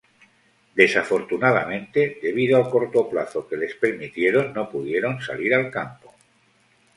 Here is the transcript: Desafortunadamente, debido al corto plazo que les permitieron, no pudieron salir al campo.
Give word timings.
Desafortunadamente, 0.73 2.17
debido 2.23 2.57
al 2.57 2.71
corto 2.71 3.07
plazo 3.07 3.47
que 3.47 3.55
les 3.55 3.75
permitieron, 3.75 4.51
no 4.51 4.67
pudieron 4.67 5.21
salir 5.21 5.53
al 5.53 5.69
campo. 5.69 6.15